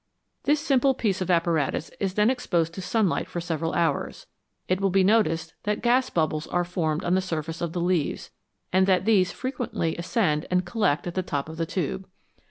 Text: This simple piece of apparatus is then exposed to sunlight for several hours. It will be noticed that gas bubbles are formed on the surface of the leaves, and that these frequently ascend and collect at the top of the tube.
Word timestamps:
This 0.45 0.59
simple 0.59 0.95
piece 0.95 1.21
of 1.21 1.29
apparatus 1.29 1.91
is 1.99 2.15
then 2.15 2.31
exposed 2.31 2.73
to 2.73 2.81
sunlight 2.81 3.27
for 3.29 3.39
several 3.39 3.73
hours. 3.75 4.25
It 4.67 4.81
will 4.81 4.89
be 4.89 5.03
noticed 5.03 5.53
that 5.61 5.83
gas 5.83 6.09
bubbles 6.09 6.47
are 6.47 6.65
formed 6.65 7.03
on 7.05 7.13
the 7.13 7.21
surface 7.21 7.61
of 7.61 7.73
the 7.73 7.81
leaves, 7.81 8.31
and 8.73 8.87
that 8.87 9.05
these 9.05 9.31
frequently 9.31 9.95
ascend 9.97 10.47
and 10.49 10.65
collect 10.65 11.05
at 11.05 11.13
the 11.13 11.21
top 11.21 11.47
of 11.49 11.57
the 11.57 11.67
tube. 11.67 12.07